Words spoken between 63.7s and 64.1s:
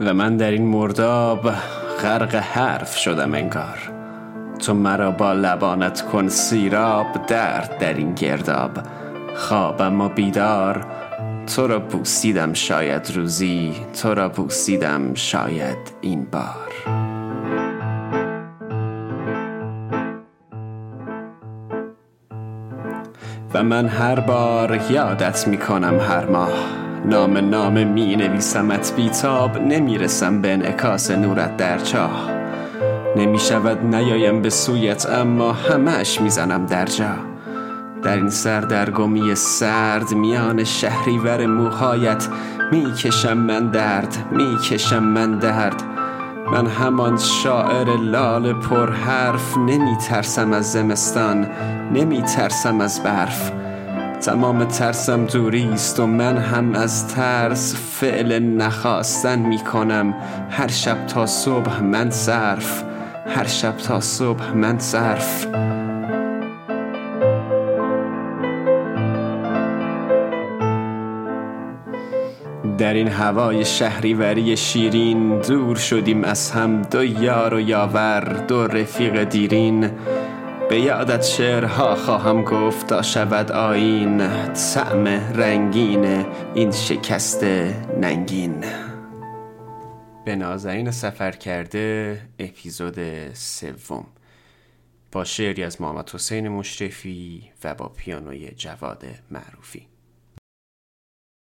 تا